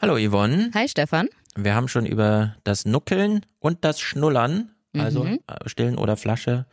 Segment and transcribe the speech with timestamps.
[0.00, 0.70] Hallo Yvonne.
[0.74, 1.28] Hi Stefan.
[1.56, 5.40] Wir haben schon über das Nuckeln und das Schnullern, also Mhm.
[5.48, 6.66] äh, Stillen oder Flasche,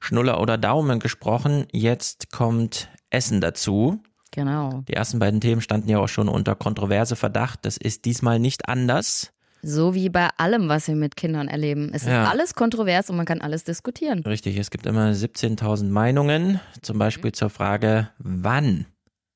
[0.00, 1.66] Schnuller oder Daumen gesprochen.
[1.72, 4.02] Jetzt kommt Essen dazu.
[4.32, 4.82] Genau.
[4.88, 7.60] Die ersten beiden Themen standen ja auch schon unter kontroverse Verdacht.
[7.62, 9.30] Das ist diesmal nicht anders.
[9.62, 11.90] So wie bei allem, was wir mit Kindern erleben.
[11.94, 12.24] Es Ja.
[12.24, 14.18] ist alles kontrovers und man kann alles diskutieren.
[14.24, 18.86] Richtig, es gibt immer 17.000 Meinungen, zum Beispiel zur Frage, wann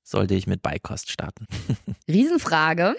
[0.03, 1.47] sollte ich mit Beikost starten?
[2.09, 2.97] Riesenfrage.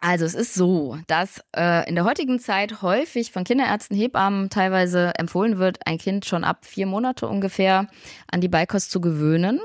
[0.00, 5.12] Also es ist so, dass äh, in der heutigen Zeit häufig von Kinderärzten, Hebammen teilweise
[5.16, 7.88] empfohlen wird, ein Kind schon ab vier Monate ungefähr
[8.30, 9.60] an die Beikost zu gewöhnen.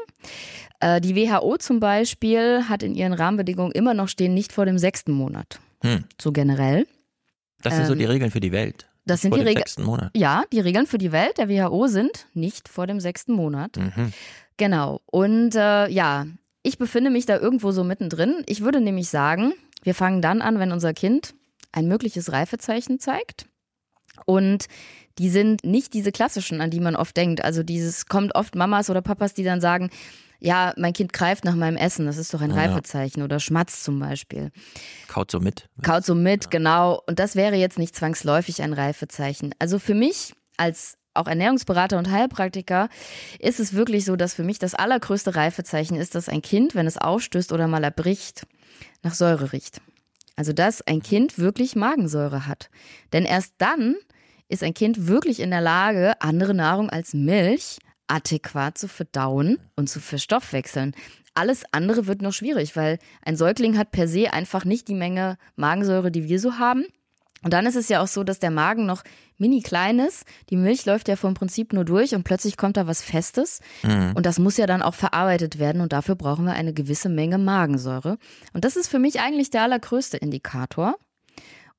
[0.79, 4.79] Äh, die WHO zum Beispiel hat in ihren Rahmenbedingungen immer noch stehen, nicht vor dem
[4.79, 5.59] sechsten Monat.
[5.83, 6.05] Hm.
[6.19, 6.87] So generell.
[7.61, 8.87] Das sind so Ähm, die Regeln für die Welt.
[9.05, 9.61] Das sind Vor die dem Regeln.
[9.65, 10.11] sechsten Monat.
[10.15, 13.77] Ja, die Regeln für die Welt der WHO sind nicht vor dem sechsten Monat.
[13.77, 14.13] Mhm.
[14.57, 15.01] Genau.
[15.05, 16.25] Und äh, ja,
[16.63, 18.43] ich befinde mich da irgendwo so mittendrin.
[18.47, 21.35] Ich würde nämlich sagen, wir fangen dann an, wenn unser Kind
[21.71, 23.47] ein mögliches Reifezeichen zeigt.
[24.25, 24.65] Und
[25.17, 27.43] die sind nicht diese klassischen, an die man oft denkt.
[27.43, 29.89] Also dieses kommt oft Mamas oder Papas, die dann sagen,
[30.39, 32.57] ja, mein Kind greift nach meinem Essen, das ist doch ein Ja.
[32.57, 34.51] Reifezeichen oder schmatzt zum Beispiel.
[35.07, 35.69] Kaut so mit.
[35.81, 37.01] Kaut so mit, genau.
[37.07, 39.55] Und das wäre jetzt nicht zwangsläufig ein Reifezeichen.
[39.59, 42.89] Also für mich als auch Ernährungsberater und Heilpraktiker
[43.39, 46.87] ist es wirklich so, dass für mich das allergrößte Reifezeichen ist, dass ein Kind, wenn
[46.87, 48.45] es aufstößt oder mal erbricht,
[49.01, 49.81] nach Säure riecht.
[50.35, 52.69] Also dass ein Kind wirklich Magensäure hat.
[53.11, 53.95] Denn erst dann
[54.47, 59.89] ist ein Kind wirklich in der Lage, andere Nahrung als Milch adäquat zu verdauen und
[59.89, 60.93] zu verstoffwechseln.
[61.33, 65.37] Alles andere wird noch schwierig, weil ein Säugling hat per se einfach nicht die Menge
[65.55, 66.85] Magensäure, die wir so haben.
[67.43, 69.03] Und dann ist es ja auch so, dass der Magen noch
[69.37, 70.23] mini klein ist.
[70.49, 73.59] Die Milch läuft ja vom Prinzip nur durch und plötzlich kommt da was Festes.
[74.15, 77.37] Und das muss ja dann auch verarbeitet werden und dafür brauchen wir eine gewisse Menge
[77.37, 78.17] Magensäure.
[78.53, 80.95] Und das ist für mich eigentlich der allergrößte Indikator.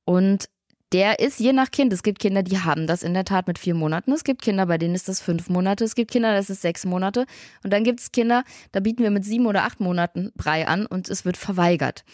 [0.05, 0.45] Und
[0.91, 1.91] der ist je nach Kind.
[1.91, 4.13] Es gibt Kinder, die haben das in der Tat mit vier Monaten.
[4.13, 5.83] Es gibt Kinder, bei denen ist das fünf Monate.
[5.83, 7.25] Es gibt Kinder, das ist sechs Monate.
[7.63, 10.85] Und dann gibt es Kinder, da bieten wir mit sieben oder acht Monaten Brei an
[10.85, 12.05] und es wird verweigert.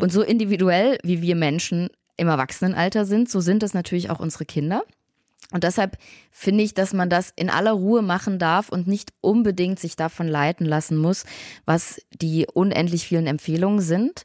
[0.00, 4.44] Und so individuell, wie wir Menschen im Erwachsenenalter sind, so sind das natürlich auch unsere
[4.44, 4.84] Kinder.
[5.52, 5.98] Und deshalb
[6.30, 10.26] finde ich, dass man das in aller Ruhe machen darf und nicht unbedingt sich davon
[10.26, 11.24] leiten lassen muss,
[11.64, 14.24] was die unendlich vielen Empfehlungen sind.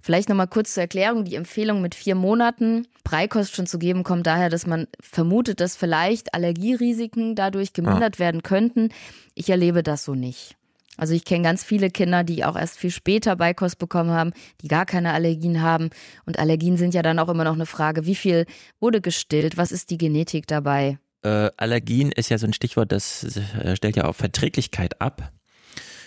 [0.00, 1.24] Vielleicht nochmal kurz zur Erklärung.
[1.24, 5.76] Die Empfehlung mit vier Monaten Breikost schon zu geben, kommt daher, dass man vermutet, dass
[5.76, 8.88] vielleicht Allergierisiken dadurch gemindert werden könnten.
[9.34, 10.56] Ich erlebe das so nicht.
[10.96, 14.68] Also ich kenne ganz viele Kinder, die auch erst viel später Beikost bekommen haben, die
[14.68, 15.90] gar keine Allergien haben.
[16.26, 18.46] Und Allergien sind ja dann auch immer noch eine Frage, wie viel
[18.78, 20.98] wurde gestillt, was ist die Genetik dabei?
[21.22, 25.32] Äh, Allergien ist ja so ein Stichwort, das äh, stellt ja auf Verträglichkeit ab.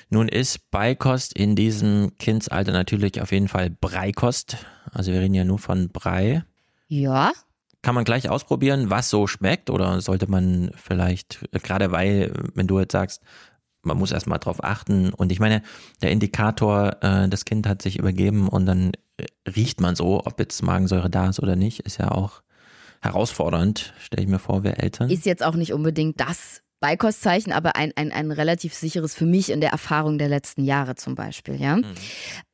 [0.09, 4.57] Nun ist Beikost in diesem Kindsalter natürlich auf jeden Fall Breikost.
[4.91, 6.43] Also wir reden ja nur von Brei.
[6.87, 7.31] Ja,
[7.81, 12.67] Kann man gleich ausprobieren, was so schmeckt oder sollte man vielleicht, äh, gerade weil, wenn
[12.67, 13.23] du jetzt sagst,
[13.85, 15.61] man muss erstmal drauf achten und ich meine,
[16.01, 20.39] der Indikator, äh, das Kind hat sich übergeben und dann äh, riecht man so, ob
[20.39, 22.41] jetzt Magensäure da ist oder nicht, ist ja auch
[23.01, 25.09] herausfordernd, stelle ich mir vor, wir Eltern.
[25.09, 29.51] ist jetzt auch nicht unbedingt das Beikostzeichen, aber ein, ein, ein relativ sicheres für mich
[29.51, 31.79] in der Erfahrung der letzten Jahre zum Beispiel, ja.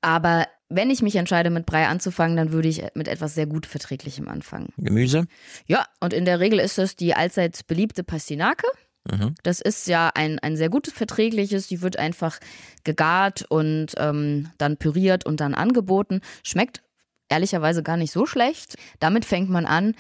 [0.02, 3.66] Aber wenn ich mich entscheide, mit Brei anzufangen, dann würde ich mit etwas sehr gut
[3.66, 4.70] Verträglichem anfangen.
[4.78, 5.26] Gemüse?
[5.68, 8.66] Ja, und in der Regel ist das die allseits beliebte Pastinake.
[9.10, 9.36] Mhm.
[9.44, 11.68] Das ist ja ein, ein sehr gutes verträgliches.
[11.68, 12.38] Die wird einfach
[12.84, 16.22] gegart und ähm, dann püriert und dann angeboten.
[16.44, 16.82] Schmeckt
[17.30, 18.76] ehrlicherweise gar nicht so schlecht.
[19.00, 19.96] Damit fängt man an.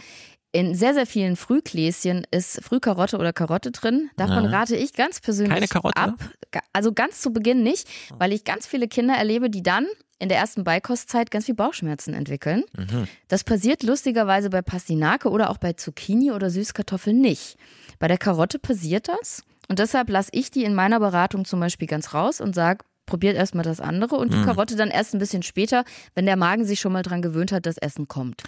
[0.53, 4.09] In sehr, sehr vielen Frühgläschen ist Frühkarotte oder Karotte drin.
[4.17, 4.49] Davon Ja.
[4.59, 5.95] rate ich ganz persönlich Keine Karotte?
[5.97, 6.15] ab.
[6.51, 7.87] Ga- Also ganz zu Beginn nicht,
[8.17, 9.87] weil ich ganz viele Kinder erlebe, die dann
[10.21, 12.63] in der ersten Beikostzeit ganz viel Bauchschmerzen entwickeln.
[12.77, 13.07] Mhm.
[13.27, 17.57] Das passiert lustigerweise bei Pastinake oder auch bei Zucchini oder Süßkartoffeln nicht.
[17.99, 21.87] Bei der Karotte passiert das und deshalb lasse ich die in meiner Beratung zum Beispiel
[21.87, 24.45] ganz raus und sage, probiert erstmal das andere und die Mhm.
[24.45, 25.83] Karotte dann erst ein bisschen später,
[26.13, 28.43] wenn der Magen sich schon mal dran gewöhnt hat, dass Essen kommt.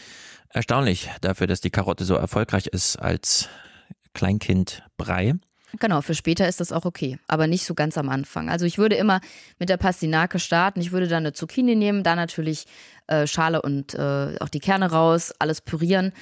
[0.49, 3.49] Erstaunlich dafür, dass die Karotte so erfolgreich ist als
[4.13, 5.33] Kleinkindbrei.
[5.79, 8.49] Genau, für später ist das auch okay, aber nicht so ganz am Anfang.
[8.49, 9.21] Also ich würde immer
[9.57, 10.81] mit der Pastinake starten.
[10.81, 12.65] Ich würde dann eine Zucchini nehmen, da natürlich
[13.07, 16.13] äh, Schale und äh, auch die Kerne raus, alles pürieren.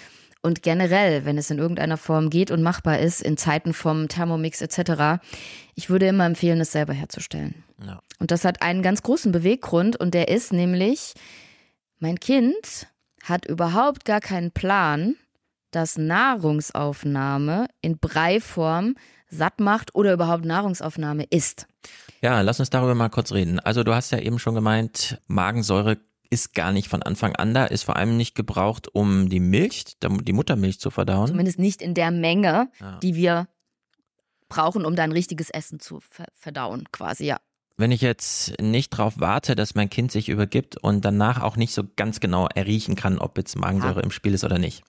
[0.41, 4.61] Und generell, wenn es in irgendeiner Form geht und machbar ist, in Zeiten vom Thermomix
[4.61, 5.21] etc.,
[5.75, 7.63] ich würde immer empfehlen, es selber herzustellen.
[7.85, 8.01] Ja.
[8.19, 11.13] Und das hat einen ganz großen Beweggrund und der ist nämlich,
[11.99, 12.87] mein Kind
[13.23, 15.15] hat überhaupt gar keinen Plan,
[15.71, 18.95] dass Nahrungsaufnahme in Breiform
[19.29, 21.67] satt macht oder überhaupt Nahrungsaufnahme ist.
[22.21, 23.59] Ja, lass uns darüber mal kurz reden.
[23.59, 25.97] Also du hast ja eben schon gemeint, Magensäure
[26.29, 29.97] ist gar nicht von Anfang an da, ist vor allem nicht gebraucht, um die Milch,
[30.01, 31.27] die Muttermilch zu verdauen.
[31.27, 32.99] Zumindest nicht in der Menge, ja.
[32.99, 33.47] die wir
[34.47, 35.99] brauchen, um dann richtiges Essen zu
[36.33, 37.37] verdauen, quasi, ja.
[37.81, 41.73] Wenn ich jetzt nicht darauf warte, dass mein Kind sich übergibt und danach auch nicht
[41.73, 44.03] so ganz genau erriechen kann, ob jetzt Magensäure ja.
[44.03, 44.83] im Spiel ist oder nicht,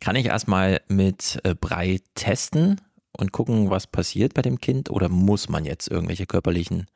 [0.00, 2.80] kann ich erstmal mit äh, Brei testen
[3.12, 6.86] und gucken, was passiert bei dem Kind oder muss man jetzt irgendwelche körperlichen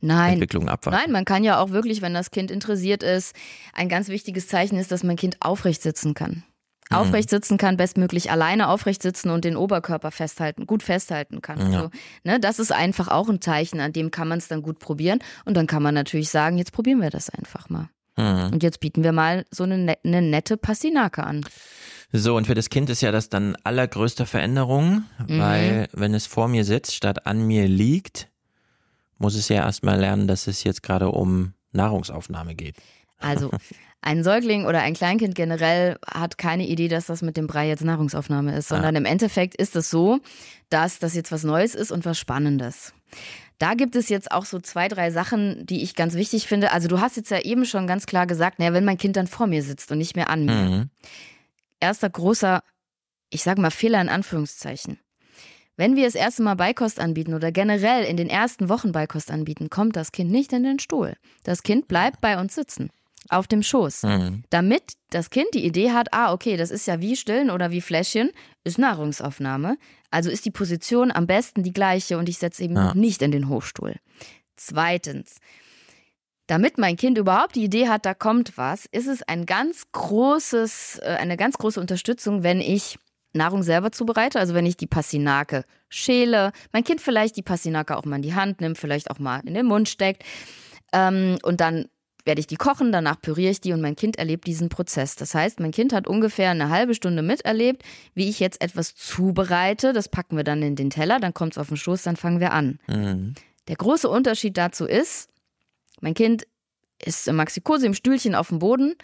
[0.00, 0.34] Nein.
[0.34, 0.96] Entwicklungen abwarten?
[1.02, 3.34] Nein, man kann ja auch wirklich, wenn das Kind interessiert ist,
[3.72, 6.44] ein ganz wichtiges Zeichen ist, dass mein Kind aufrecht sitzen kann.
[6.90, 6.96] Mhm.
[6.96, 11.72] Aufrecht sitzen kann, bestmöglich alleine aufrecht sitzen und den Oberkörper festhalten, gut festhalten kann.
[11.72, 11.80] Ja.
[11.80, 11.90] So,
[12.24, 15.18] ne, das ist einfach auch ein Zeichen, an dem kann man es dann gut probieren.
[15.44, 17.88] Und dann kann man natürlich sagen, jetzt probieren wir das einfach mal.
[18.16, 18.52] Mhm.
[18.52, 21.44] Und jetzt bieten wir mal so eine, ne, eine nette Passinake an.
[22.12, 25.38] So, und für das Kind ist ja das dann allergrößte Veränderung, mhm.
[25.38, 28.28] weil wenn es vor mir sitzt, statt an mir liegt,
[29.18, 32.76] muss es ja erstmal lernen, dass es jetzt gerade um Nahrungsaufnahme geht.
[33.18, 33.50] Also
[34.00, 37.84] ein Säugling oder ein Kleinkind generell hat keine Idee, dass das mit dem Brei jetzt
[37.84, 38.98] Nahrungsaufnahme ist, sondern ah.
[38.98, 40.20] im Endeffekt ist es so,
[40.70, 42.94] dass das jetzt was Neues ist und was Spannendes.
[43.58, 46.70] Da gibt es jetzt auch so zwei, drei Sachen, die ich ganz wichtig finde.
[46.70, 49.26] Also du hast jetzt ja eben schon ganz klar gesagt, naja, wenn mein Kind dann
[49.26, 50.52] vor mir sitzt und nicht mehr an mir.
[50.52, 50.90] Mhm.
[51.80, 52.62] Erster großer,
[53.30, 55.00] ich sage mal Fehler in Anführungszeichen.
[55.76, 59.70] Wenn wir das erste Mal Beikost anbieten oder generell in den ersten Wochen Beikost anbieten,
[59.70, 61.16] kommt das Kind nicht in den Stuhl.
[61.42, 62.90] Das Kind bleibt bei uns sitzen
[63.28, 64.44] auf dem Schoß, mhm.
[64.50, 67.80] damit das Kind die Idee hat, ah, okay, das ist ja wie Stillen oder wie
[67.80, 68.30] Fläschchen,
[68.64, 69.76] ist Nahrungsaufnahme.
[70.10, 72.94] Also ist die Position am besten die gleiche und ich setze eben ja.
[72.94, 73.96] nicht in den Hochstuhl.
[74.56, 75.38] Zweitens,
[76.46, 81.00] damit mein Kind überhaupt die Idee hat, da kommt was, ist es ein ganz großes,
[81.02, 82.98] äh, eine ganz große Unterstützung, wenn ich
[83.34, 88.06] Nahrung selber zubereite, also wenn ich die Passinake schäle, mein Kind vielleicht die Passinake auch
[88.06, 90.24] mal in die Hand nimmt, vielleicht auch mal in den Mund steckt
[90.92, 91.86] ähm, und dann
[92.28, 95.16] werde ich die kochen, danach püriere ich die und mein Kind erlebt diesen Prozess.
[95.16, 97.82] Das heißt, mein Kind hat ungefähr eine halbe Stunde miterlebt,
[98.14, 99.94] wie ich jetzt etwas zubereite.
[99.94, 102.38] Das packen wir dann in den Teller, dann kommt es auf den Schoß, dann fangen
[102.38, 102.78] wir an.
[102.86, 103.34] Mhm.
[103.66, 105.30] Der große Unterschied dazu ist,
[106.02, 106.46] mein Kind
[107.02, 108.94] ist im Maxikose im Stühlchen auf dem Boden.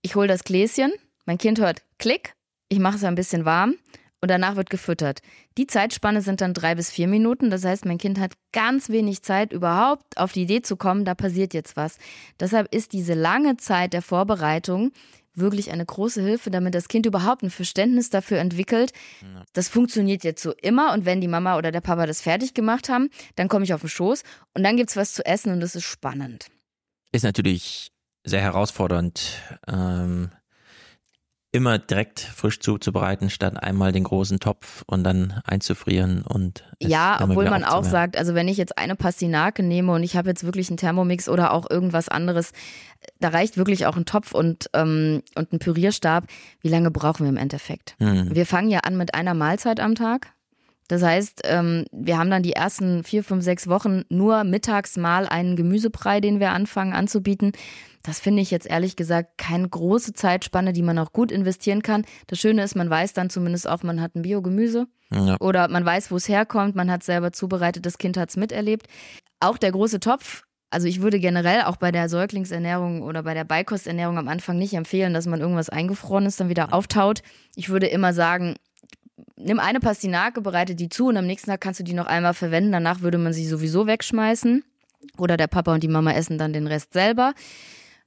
[0.00, 0.92] Ich hole das Gläschen,
[1.26, 2.34] mein Kind hört Klick,
[2.70, 3.76] ich mache es ein bisschen warm
[4.20, 5.20] und danach wird gefüttert.
[5.58, 7.50] Die Zeitspanne sind dann drei bis vier Minuten.
[7.50, 11.14] Das heißt, mein Kind hat ganz wenig Zeit, überhaupt auf die Idee zu kommen, da
[11.14, 11.98] passiert jetzt was.
[12.40, 14.92] Deshalb ist diese lange Zeit der Vorbereitung
[15.36, 18.92] wirklich eine große Hilfe, damit das Kind überhaupt ein Verständnis dafür entwickelt.
[19.52, 22.88] Das funktioniert jetzt so immer und wenn die Mama oder der Papa das fertig gemacht
[22.88, 24.22] haben, dann komme ich auf den Schoß
[24.54, 26.46] und dann gibt es was zu essen und das ist spannend.
[27.12, 27.92] Ist natürlich
[28.24, 30.30] sehr herausfordernd, ähm,
[31.52, 37.48] immer direkt frisch zuzubereiten, statt einmal den großen Topf und dann einzufrieren und ja, obwohl
[37.48, 40.68] man auch sagt, also wenn ich jetzt eine Pastinake nehme und ich habe jetzt wirklich
[40.68, 42.52] einen Thermomix oder auch irgendwas anderes,
[43.20, 46.26] da reicht wirklich auch ein Topf und ähm, und ein Pürierstab.
[46.60, 47.94] Wie lange brauchen wir im Endeffekt?
[47.98, 48.34] Hm.
[48.34, 50.32] Wir fangen ja an mit einer Mahlzeit am Tag.
[50.88, 55.26] Das heißt, ähm, wir haben dann die ersten vier, fünf, sechs Wochen nur mittags mal
[55.26, 57.52] einen Gemüsebrei, den wir anfangen anzubieten.
[58.02, 62.04] Das finde ich jetzt ehrlich gesagt keine große Zeitspanne, die man auch gut investieren kann.
[62.28, 65.36] Das Schöne ist, man weiß dann zumindest auch, man hat ein Biogemüse ja.
[65.40, 68.36] oder man weiß, wo es herkommt, man hat es selber zubereitet, das Kind hat es
[68.36, 68.86] miterlebt.
[69.40, 73.44] Auch der große Topf, also ich würde generell auch bei der Säuglingsernährung oder bei der
[73.44, 77.22] Beikosternährung am Anfang nicht empfehlen, dass man irgendwas eingefrorenes dann wieder auftaut.
[77.54, 78.56] Ich würde immer sagen,
[79.36, 82.34] nimm eine Pastinake, bereite die zu und am nächsten Tag kannst du die noch einmal
[82.34, 82.72] verwenden.
[82.72, 84.64] Danach würde man sie sowieso wegschmeißen.
[85.18, 87.34] Oder der Papa und die Mama essen dann den Rest selber.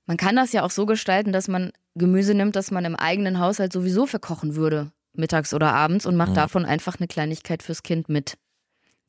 [0.06, 3.40] Man kann das ja auch so gestalten, dass man Gemüse nimmt, das man im eigenen
[3.40, 6.36] Haushalt sowieso verkochen würde, mittags oder abends, und macht mhm.
[6.36, 8.38] davon einfach eine Kleinigkeit fürs Kind mit.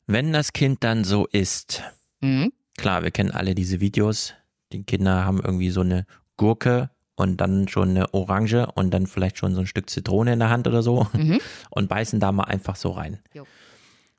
[0.07, 1.83] Wenn das Kind dann so isst,
[2.21, 2.51] mhm.
[2.77, 4.33] klar, wir kennen alle diese Videos,
[4.71, 6.05] die Kinder haben irgendwie so eine
[6.37, 10.39] Gurke und dann schon eine Orange und dann vielleicht schon so ein Stück Zitrone in
[10.39, 11.39] der Hand oder so mhm.
[11.69, 13.19] und beißen da mal einfach so rein.
[13.33, 13.45] Jo.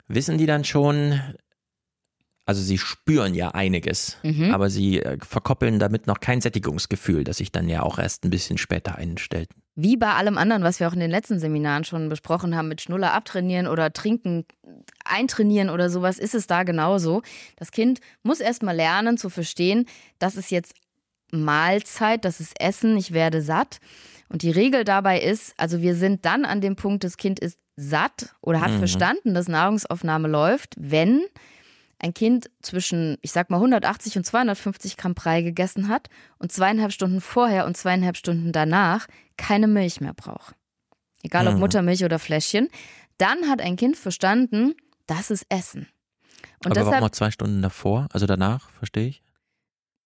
[0.09, 1.21] Wissen die dann schon,
[2.45, 4.53] also sie spüren ja einiges, mhm.
[4.53, 8.31] aber sie äh, verkoppeln damit noch kein Sättigungsgefühl, das sich dann ja auch erst ein
[8.31, 9.49] bisschen später einstellt.
[9.75, 12.83] Wie bei allem anderen, was wir auch in den letzten Seminaren schon besprochen haben, mit
[12.83, 14.45] Schnuller abtrainieren oder trinken,
[15.03, 17.23] eintrainieren oder sowas, ist es da genauso.
[17.57, 19.87] Das Kind muss erst mal lernen zu verstehen,
[20.19, 20.75] das ist jetzt
[21.33, 23.81] Mahlzeit, das ist Essen, ich werde satt.
[24.29, 27.59] Und die Regel dabei ist, also wir sind dann an dem Punkt, das Kind ist
[27.77, 28.79] satt oder hat mhm.
[28.79, 31.23] verstanden, dass Nahrungsaufnahme läuft, wenn
[31.99, 36.09] ein Kind zwischen, ich sag mal, 180 und 250 Gramm Brei gegessen hat
[36.39, 40.55] und zweieinhalb Stunden vorher und zweieinhalb Stunden danach keine Milch mehr braucht.
[41.23, 41.61] Egal ob mhm.
[41.61, 42.69] Muttermilch oder Fläschchen.
[43.19, 44.75] Dann hat ein Kind verstanden,
[45.07, 45.87] das ist Essen.
[46.65, 49.23] Und Aber deshalb, warum noch zwei Stunden davor, also danach, verstehe ich?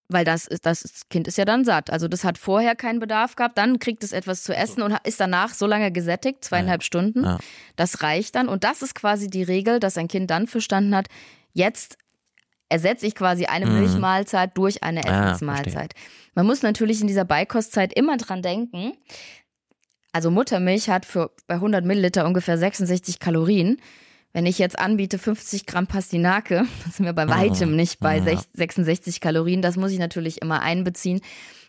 [0.08, 1.90] Weil das ist, das Kind ist ja dann satt.
[1.90, 5.20] Also das hat vorher keinen Bedarf gehabt, dann kriegt es etwas zu essen und ist
[5.20, 6.86] danach so lange gesättigt, zweieinhalb ja.
[6.86, 7.24] Stunden.
[7.24, 7.38] Ja.
[7.74, 8.48] Das reicht dann.
[8.48, 11.08] Und das ist quasi die Regel, dass ein Kind dann verstanden hat,
[11.52, 11.98] jetzt
[12.68, 13.80] ersetze ich quasi eine mhm.
[13.80, 15.92] Milchmahlzeit durch eine ah, Essensmahlzeit.
[15.96, 16.00] Ah,
[16.34, 18.92] Man muss natürlich in dieser Beikostzeit immer dran denken.
[20.12, 23.78] Also Muttermilch hat für bei 100 Milliliter ungefähr 66 Kalorien.
[24.36, 27.76] Wenn ich jetzt anbiete 50 Gramm Pastinake, sind wir bei weitem mhm.
[27.76, 28.38] nicht bei ja.
[28.52, 29.62] 66 Kalorien.
[29.62, 31.22] Das muss ich natürlich immer einbeziehen,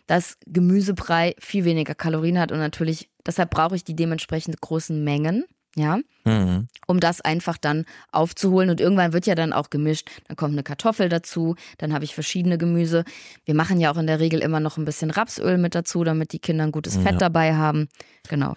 [0.06, 5.44] dass Gemüsebrei viel weniger Kalorien hat und natürlich, deshalb brauche ich die dementsprechend großen Mengen
[5.76, 6.66] ja, mhm.
[6.86, 8.68] um das einfach dann aufzuholen.
[8.68, 10.10] Und irgendwann wird ja dann auch gemischt.
[10.26, 13.04] Dann kommt eine Kartoffel dazu, dann habe ich verschiedene Gemüse.
[13.44, 16.32] Wir machen ja auch in der Regel immer noch ein bisschen Rapsöl mit dazu, damit
[16.32, 17.18] die Kinder ein gutes Fett ja.
[17.18, 17.88] dabei haben.
[18.28, 18.56] Genau.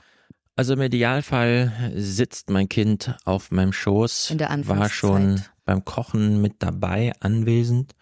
[0.55, 6.41] Also im Idealfall sitzt mein Kind auf meinem Schoß, in der war schon beim Kochen
[6.41, 7.93] mit dabei, anwesend.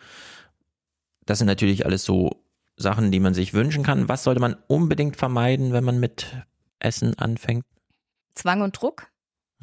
[1.25, 2.43] Das sind natürlich alles so
[2.75, 4.09] Sachen, die man sich wünschen kann.
[4.09, 6.25] Was sollte man unbedingt vermeiden, wenn man mit
[6.79, 7.65] Essen anfängt?
[8.33, 9.07] Zwang und Druck.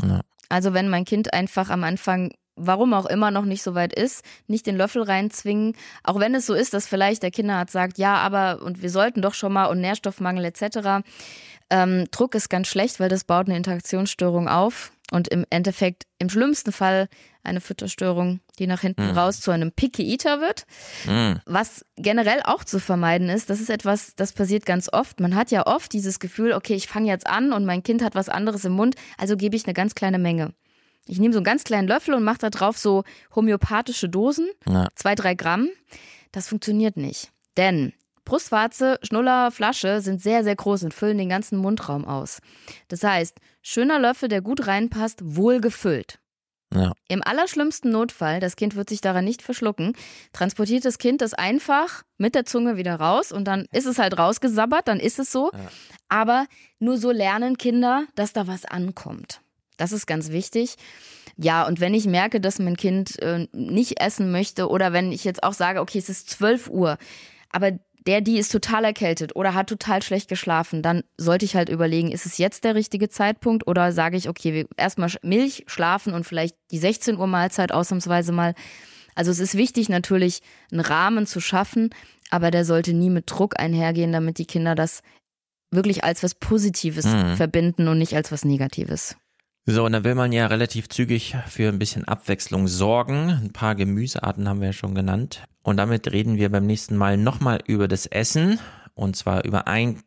[0.01, 0.21] Ja.
[0.49, 4.25] Also wenn mein Kind einfach am Anfang warum auch immer noch nicht so weit ist,
[4.47, 5.75] nicht den Löffel reinzwingen.
[6.03, 9.23] Auch wenn es so ist, dass vielleicht der Kinderarzt sagt, ja, aber und wir sollten
[9.23, 11.07] doch schon mal und Nährstoffmangel etc.
[11.71, 16.29] Ähm, Druck ist ganz schlecht, weil das baut eine Interaktionsstörung auf und im Endeffekt im
[16.29, 17.09] schlimmsten Fall
[17.43, 19.19] eine Fütterstörung, die nach hinten mhm.
[19.19, 20.67] raus zu einem Picky Eater wird.
[21.07, 21.41] Mhm.
[21.47, 25.21] Was generell auch zu vermeiden ist, das ist etwas, das passiert ganz oft.
[25.21, 28.15] Man hat ja oft dieses Gefühl, okay, ich fange jetzt an und mein Kind hat
[28.15, 30.53] was anderes im Mund, also gebe ich eine ganz kleine Menge.
[31.09, 33.05] Ich nehme so einen ganz kleinen Löffel und mache da drauf so
[33.35, 34.89] homöopathische Dosen, ja.
[34.97, 35.69] zwei, drei Gramm.
[36.33, 37.31] Das funktioniert nicht.
[37.57, 37.93] Denn
[38.27, 42.41] Brustwarze, Schnuller, Flasche sind sehr, sehr groß und füllen den ganzen Mundraum aus.
[42.89, 46.19] Das heißt, schöner Löffel, der gut reinpasst, wohl gefüllt.
[46.75, 46.93] Ja.
[47.09, 49.95] Im allerschlimmsten Notfall, das Kind wird sich daran nicht verschlucken,
[50.33, 54.19] transportiert das Kind das einfach mit der Zunge wieder raus und dann ist es halt
[54.19, 55.51] rausgesabbert, dann ist es so.
[55.53, 55.61] Ja.
[56.09, 56.47] Aber
[56.79, 59.41] nur so lernen Kinder, dass da was ankommt.
[59.77, 60.77] Das ist ganz wichtig.
[61.37, 65.23] Ja, und wenn ich merke, dass mein Kind äh, nicht essen möchte oder wenn ich
[65.23, 66.99] jetzt auch sage, okay, es ist 12 Uhr,
[67.51, 67.73] aber
[68.07, 72.13] der, die ist total erkältet oder hat total schlecht geschlafen, dann sollte ich halt überlegen,
[72.13, 76.25] ist es jetzt der richtige Zeitpunkt oder sage ich, okay, wir erstmal Milch, schlafen und
[76.25, 78.55] vielleicht die 16 Uhr Mahlzeit ausnahmsweise mal.
[79.15, 81.91] Also es ist wichtig natürlich, einen Rahmen zu schaffen,
[82.31, 85.03] aber der sollte nie mit Druck einhergehen, damit die Kinder das
[85.73, 87.37] wirklich als was Positives mhm.
[87.37, 89.17] verbinden und nicht als was Negatives.
[89.69, 93.31] So, und dann will man ja relativ zügig für ein bisschen Abwechslung sorgen.
[93.31, 95.43] Ein paar Gemüsearten haben wir ja schon genannt.
[95.67, 98.61] Und damit reden wir beim nächsten Mal nochmal über das Essen.
[98.95, 100.01] Und zwar über ein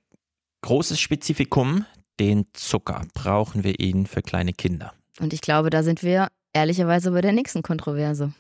[0.61, 1.83] großes Spezifikum,
[2.17, 3.01] den Zucker.
[3.13, 4.93] Brauchen wir ihn für kleine Kinder?
[5.19, 8.31] Und ich glaube, da sind wir ehrlicherweise bei der nächsten Kontroverse.